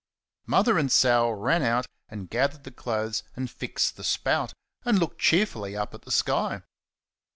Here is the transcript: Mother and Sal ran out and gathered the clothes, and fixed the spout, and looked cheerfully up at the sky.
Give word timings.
Mother 0.47 0.79
and 0.79 0.91
Sal 0.91 1.31
ran 1.31 1.61
out 1.61 1.85
and 2.09 2.27
gathered 2.27 2.63
the 2.63 2.71
clothes, 2.71 3.21
and 3.35 3.51
fixed 3.51 3.97
the 3.97 4.03
spout, 4.03 4.51
and 4.83 4.97
looked 4.97 5.19
cheerfully 5.19 5.75
up 5.77 5.93
at 5.93 6.01
the 6.05 6.09
sky. 6.11 6.63